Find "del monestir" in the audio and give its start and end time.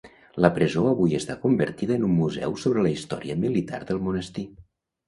3.93-4.51